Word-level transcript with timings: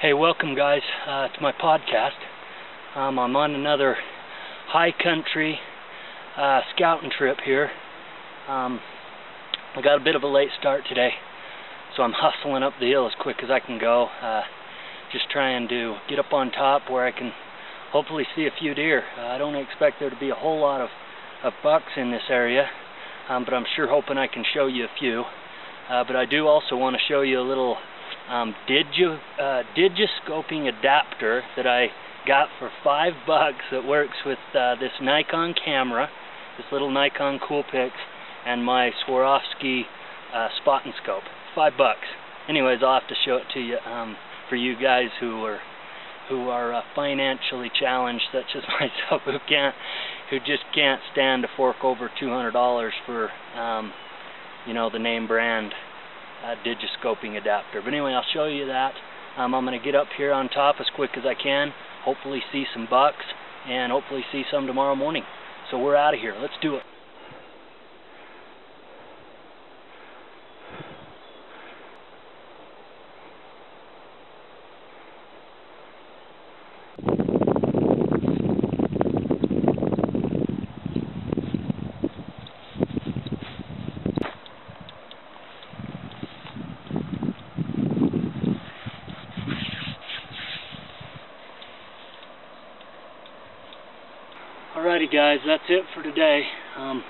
Hey, 0.00 0.14
welcome 0.14 0.54
guys 0.56 0.80
uh, 1.06 1.28
to 1.28 1.42
my 1.42 1.52
podcast. 1.52 2.16
Um, 2.96 3.18
I'm 3.18 3.36
on 3.36 3.54
another 3.54 3.98
high 4.66 4.92
country 4.92 5.58
uh, 6.38 6.62
scouting 6.74 7.10
trip 7.10 7.36
here. 7.44 7.68
Um, 8.48 8.80
I 9.76 9.82
got 9.82 10.00
a 10.00 10.02
bit 10.02 10.16
of 10.16 10.22
a 10.22 10.26
late 10.26 10.48
start 10.58 10.84
today, 10.88 11.10
so 11.94 12.02
I'm 12.02 12.14
hustling 12.16 12.62
up 12.62 12.72
the 12.80 12.88
hill 12.88 13.06
as 13.06 13.12
quick 13.20 13.42
as 13.42 13.50
I 13.50 13.60
can 13.60 13.78
go. 13.78 14.06
Uh, 14.22 14.40
just 15.12 15.28
trying 15.30 15.68
to 15.68 15.96
get 16.08 16.18
up 16.18 16.32
on 16.32 16.50
top 16.50 16.90
where 16.90 17.04
I 17.04 17.12
can 17.12 17.32
hopefully 17.92 18.24
see 18.34 18.46
a 18.46 18.58
few 18.58 18.72
deer. 18.72 19.02
Uh, 19.18 19.26
I 19.26 19.36
don't 19.36 19.54
expect 19.54 19.96
there 20.00 20.08
to 20.08 20.18
be 20.18 20.30
a 20.30 20.34
whole 20.34 20.62
lot 20.62 20.80
of, 20.80 20.88
of 21.44 21.52
bucks 21.62 21.92
in 21.98 22.10
this 22.10 22.24
area, 22.30 22.70
um, 23.28 23.44
but 23.44 23.52
I'm 23.52 23.66
sure 23.76 23.86
hoping 23.86 24.16
I 24.16 24.28
can 24.28 24.44
show 24.54 24.66
you 24.66 24.84
a 24.84 24.98
few. 24.98 25.24
Uh, 25.90 26.04
but 26.06 26.16
I 26.16 26.24
do 26.24 26.46
also 26.46 26.74
want 26.74 26.96
to 26.96 27.02
show 27.06 27.20
you 27.20 27.38
a 27.38 27.44
little 27.46 27.76
um, 28.30 28.54
uh, 28.68 29.62
digiscoping 29.76 30.68
adapter 30.68 31.42
that 31.56 31.66
I 31.66 31.88
got 32.26 32.48
for 32.58 32.70
five 32.84 33.12
bucks 33.26 33.64
that 33.72 33.84
works 33.84 34.16
with 34.24 34.38
uh, 34.54 34.76
this 34.76 34.92
Nikon 35.02 35.54
camera, 35.62 36.08
this 36.56 36.66
little 36.72 36.90
Nikon 36.90 37.38
Coolpix, 37.38 37.90
and 38.46 38.64
my 38.64 38.90
Swarovski 39.06 39.82
uh, 40.34 40.48
spotting 40.62 40.92
scope. 41.02 41.24
Five 41.54 41.72
bucks. 41.76 42.06
Anyways, 42.48 42.78
I'll 42.82 43.00
have 43.00 43.08
to 43.08 43.14
show 43.24 43.36
it 43.36 43.44
to 43.54 43.60
you 43.60 43.76
um, 43.78 44.16
for 44.48 44.56
you 44.56 44.74
guys 44.80 45.08
who 45.20 45.44
are 45.44 45.58
who 46.28 46.48
are 46.48 46.72
uh, 46.72 46.82
financially 46.94 47.70
challenged, 47.78 48.22
such 48.32 48.56
as 48.56 48.62
myself, 48.80 49.22
who 49.24 49.36
can't, 49.48 49.74
who 50.30 50.38
just 50.38 50.62
can't 50.72 51.00
stand 51.12 51.42
to 51.42 51.48
fork 51.56 51.76
over 51.82 52.08
$200 52.22 52.90
for, 53.04 53.30
um, 53.58 53.92
you 54.64 54.72
know, 54.72 54.88
the 54.88 54.98
name 55.00 55.26
brand 55.26 55.72
uh, 56.44 56.54
digiscoping 56.64 57.36
adapter. 57.36 57.80
But 57.82 57.88
anyway, 57.88 58.12
I'll 58.12 58.24
show 58.32 58.46
you 58.46 58.66
that. 58.66 58.92
Um, 59.36 59.54
I'm 59.54 59.64
going 59.64 59.78
to 59.78 59.84
get 59.84 59.94
up 59.94 60.08
here 60.16 60.32
on 60.32 60.48
top 60.48 60.76
as 60.80 60.86
quick 60.94 61.10
as 61.16 61.24
I 61.24 61.34
can, 61.40 61.72
hopefully 62.04 62.40
see 62.52 62.64
some 62.74 62.86
bucks, 62.90 63.24
and 63.68 63.92
hopefully 63.92 64.24
see 64.32 64.42
some 64.50 64.66
tomorrow 64.66 64.96
morning. 64.96 65.22
So 65.70 65.78
we're 65.78 65.96
out 65.96 66.14
of 66.14 66.20
here. 66.20 66.34
Let's 66.40 66.54
do 66.60 66.76
it. 66.76 66.82
Alrighty 94.80 95.12
guys, 95.12 95.40
that's 95.46 95.68
it 95.68 95.84
for 95.94 96.02
today, 96.02 96.40
um, 96.74 97.04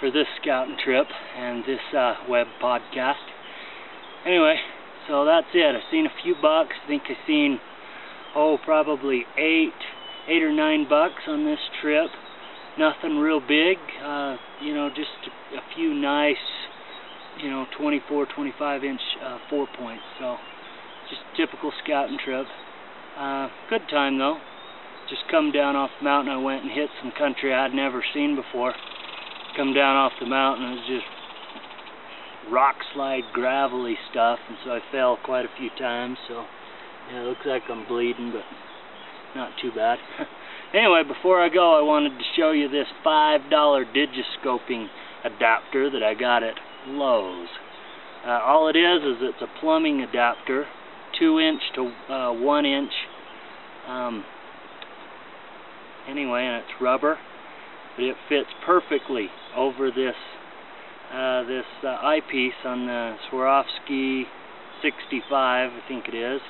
for 0.00 0.10
this 0.10 0.24
scouting 0.40 0.78
trip 0.82 1.06
and 1.36 1.62
this 1.64 1.84
uh, 1.94 2.14
web 2.26 2.46
podcast. 2.62 3.20
Anyway, 4.24 4.56
so 5.06 5.26
that's 5.26 5.48
it. 5.52 5.76
I've 5.76 5.82
seen 5.90 6.06
a 6.06 6.22
few 6.22 6.34
bucks. 6.40 6.70
I 6.82 6.88
think 6.88 7.02
I've 7.10 7.26
seen, 7.26 7.58
oh, 8.34 8.56
probably 8.64 9.26
eight, 9.36 9.76
eight 10.30 10.42
or 10.42 10.50
nine 10.50 10.86
bucks 10.88 11.20
on 11.28 11.44
this 11.44 11.58
trip. 11.82 12.08
Nothing 12.78 13.18
real 13.18 13.40
big, 13.40 13.76
uh, 14.02 14.36
you 14.62 14.74
know, 14.74 14.88
just 14.88 15.28
a 15.52 15.60
few 15.76 15.92
nice, 15.92 16.36
you 17.42 17.50
know, 17.50 17.66
24, 17.76 18.28
25 18.34 18.82
inch 18.82 19.00
uh, 19.22 19.36
four 19.50 19.68
points. 19.76 20.04
So, 20.18 20.36
just 21.10 21.20
typical 21.36 21.70
scouting 21.84 22.16
trip. 22.24 22.46
Uh, 23.18 23.48
good 23.68 23.82
time 23.90 24.16
though 24.16 24.38
just 25.12 25.28
come 25.30 25.52
down 25.52 25.76
off 25.76 25.90
the 26.00 26.04
mountain. 26.04 26.32
I 26.32 26.38
went 26.38 26.62
and 26.62 26.72
hit 26.72 26.88
some 27.02 27.12
country 27.12 27.52
I'd 27.52 27.74
never 27.74 28.02
seen 28.14 28.34
before. 28.34 28.72
Come 29.54 29.74
down 29.74 29.94
off 29.94 30.12
the 30.18 30.26
mountain, 30.26 30.64
it 30.64 30.70
was 30.80 30.88
just 30.88 32.50
rock 32.50 32.76
slide, 32.94 33.24
gravelly 33.34 33.98
stuff, 34.10 34.38
and 34.48 34.56
so 34.64 34.70
I 34.70 34.80
fell 34.90 35.18
quite 35.22 35.44
a 35.44 35.52
few 35.58 35.68
times. 35.78 36.16
So, 36.26 36.44
yeah, 37.12 37.20
it 37.20 37.24
looks 37.24 37.44
like 37.44 37.62
I'm 37.68 37.86
bleeding, 37.86 38.32
but 38.32 38.44
not 39.38 39.52
too 39.60 39.70
bad. 39.76 39.98
anyway, 40.74 41.02
before 41.06 41.44
I 41.44 41.50
go, 41.50 41.78
I 41.78 41.82
wanted 41.82 42.16
to 42.16 42.24
show 42.34 42.52
you 42.52 42.70
this 42.70 42.86
$5 43.04 43.50
digiscoping 43.52 44.86
adapter 45.24 45.90
that 45.90 46.02
I 46.02 46.14
got 46.14 46.42
at 46.42 46.54
Lowe's. 46.86 47.48
Uh, 48.24 48.40
all 48.46 48.68
it 48.68 48.76
is 48.76 49.02
is 49.02 49.18
it's 49.20 49.42
a 49.42 49.60
plumbing 49.60 50.00
adapter, 50.00 50.64
2 51.18 51.38
inch 51.38 51.60
to 51.74 51.92
uh, 52.10 52.32
1 52.32 52.64
inch 52.64 52.92
um, 53.86 54.24
anyway, 56.08 56.44
and 56.44 56.56
it's 56.56 56.80
rubber, 56.80 57.18
but 57.96 58.04
it 58.04 58.16
fits 58.28 58.48
perfectly 58.64 59.28
over 59.56 59.90
this 59.90 60.14
uh, 61.12 61.42
this 61.44 61.66
uh, 61.84 61.88
eyepiece 61.88 62.56
on 62.64 62.86
the 62.86 63.16
Swarovski 63.30 64.24
65, 64.80 65.28
I 65.30 65.70
think 65.86 66.08
it 66.08 66.14
is. 66.14 66.40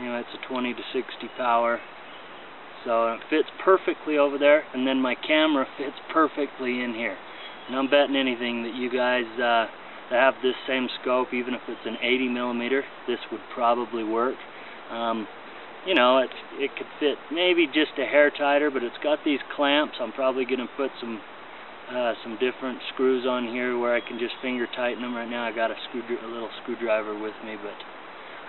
Anyway, 0.00 0.20
it's 0.20 0.44
a 0.44 0.48
20 0.48 0.74
to 0.74 0.80
60 0.92 1.28
power. 1.36 1.78
So 2.84 3.12
it 3.12 3.20
fits 3.30 3.48
perfectly 3.64 4.18
over 4.18 4.36
there, 4.38 4.64
and 4.74 4.86
then 4.86 5.00
my 5.00 5.14
camera 5.14 5.66
fits 5.78 5.94
perfectly 6.12 6.82
in 6.82 6.94
here. 6.94 7.16
And 7.68 7.76
I'm 7.76 7.88
betting 7.88 8.16
anything 8.16 8.64
that 8.64 8.74
you 8.74 8.90
guys 8.90 9.26
uh, 9.34 9.70
that 10.10 10.18
have 10.18 10.34
this 10.42 10.56
same 10.66 10.88
scope, 11.00 11.32
even 11.32 11.54
if 11.54 11.60
it's 11.68 11.86
an 11.86 11.96
80 12.02 12.28
millimeter, 12.28 12.82
this 13.06 13.18
would 13.30 13.40
probably 13.54 14.02
work. 14.02 14.34
Um, 14.90 15.28
you 15.86 15.94
know, 15.94 16.18
it 16.18 16.30
it 16.54 16.70
could 16.76 16.86
fit 17.00 17.18
maybe 17.32 17.66
just 17.66 17.98
a 17.98 18.04
hair 18.04 18.30
tighter, 18.30 18.70
but 18.70 18.82
it's 18.82 18.98
got 19.02 19.18
these 19.24 19.40
clamps. 19.56 19.94
I'm 20.00 20.12
probably 20.12 20.44
going 20.44 20.62
to 20.62 20.70
put 20.76 20.90
some 21.00 21.20
uh, 21.90 22.14
some 22.22 22.38
different 22.38 22.78
screws 22.94 23.26
on 23.26 23.48
here 23.48 23.76
where 23.78 23.94
I 23.94 24.00
can 24.00 24.18
just 24.18 24.34
finger 24.40 24.66
tighten 24.66 25.02
them. 25.02 25.14
Right 25.14 25.28
now, 25.28 25.44
I 25.44 25.52
got 25.52 25.70
a 25.70 25.76
screw 25.88 26.02
a 26.02 26.30
little 26.30 26.50
screwdriver 26.62 27.14
with 27.14 27.34
me, 27.44 27.56
but 27.60 27.74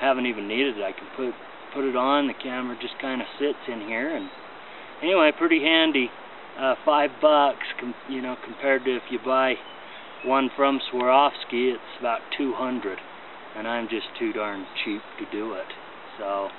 I 0.02 0.06
haven't 0.06 0.28
even 0.28 0.48
needed 0.48 0.78
it. 0.78 0.84
I 0.84 0.92
can 0.92 1.08
put 1.16 1.34
put 1.74 1.84
it 1.84 1.96
on. 1.96 2.28
The 2.28 2.38
camera 2.38 2.78
just 2.80 3.00
kind 3.02 3.22
of 3.22 3.28
sits 3.40 3.60
in 3.68 3.82
here, 3.82 4.16
and 4.16 4.30
anyway, 5.02 5.32
pretty 5.38 5.62
handy. 5.62 6.10
Uh, 6.60 6.76
five 6.86 7.10
bucks, 7.20 7.66
you 8.08 8.22
know, 8.22 8.36
compared 8.46 8.86
to 8.86 8.96
if 8.96 9.02
you 9.10 9.18
buy 9.26 9.56
one 10.24 10.52
from 10.56 10.80
Swarovski, 10.92 11.74
it's 11.74 12.00
about 12.00 12.20
200, 12.38 13.00
and 13.58 13.68
I'm 13.68 13.90
just 13.90 14.06
too 14.20 14.32
darn 14.34 14.64
cheap 14.86 15.02
to 15.18 15.26
do 15.36 15.54
it. 15.54 15.66
So 16.20 16.50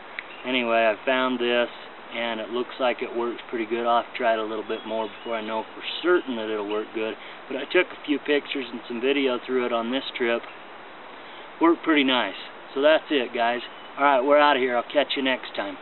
anyway, 0.47 0.91
I 0.93 0.95
found 1.05 1.41
this 1.41 1.69
and 2.15 2.39
it 2.41 2.51
looks 2.51 2.75
like 2.79 3.03
it 3.03 3.17
works 3.17 3.43
pretty 3.51 3.67
good. 3.67 3.87
I'll 3.87 4.05
try 4.17 4.35
it 4.35 4.39
a 4.39 4.45
little 4.45 4.67
bit 4.67 4.87
more 4.87 5.09
before 5.09 5.35
I 5.37 5.45
know 5.45 5.65
for 5.75 5.83
certain 6.03 6.37
that 6.37 6.49
it'll 6.49 6.71
work 6.71 6.87
good. 6.95 7.15
But 7.49 7.57
I 7.57 7.65
took 7.65 7.89
a 7.91 8.07
few 8.07 8.19
pictures 8.19 8.67
and 8.71 8.81
some 8.87 9.01
video 9.01 9.39
through 9.45 9.67
it 9.67 9.73
on 9.73 9.91
this 9.91 10.05
trip. 10.17 10.43
Worked 11.61 11.83
pretty 11.83 12.05
nice. 12.05 12.39
So 12.75 12.83
that's 12.83 13.05
it, 13.11 13.35
guys. 13.35 13.61
Alright, 13.99 14.25
we're 14.25 14.39
out 14.39 14.57
of 14.57 14.61
here. 14.61 14.77
I'll 14.77 14.93
catch 14.93 15.15
you 15.17 15.23
next 15.23 15.55
time. 15.57 15.77